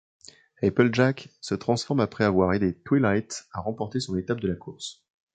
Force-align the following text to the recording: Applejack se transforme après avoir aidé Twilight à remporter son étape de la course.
Applejack 0.63 1.29
se 1.41 1.53
transforme 1.53 1.99
après 1.99 2.23
avoir 2.23 2.53
aidé 2.53 2.73
Twilight 2.73 3.45
à 3.51 3.61
remporter 3.61 3.99
son 3.99 4.17
étape 4.17 4.39
de 4.39 4.47
la 4.47 4.55
course. 4.55 5.05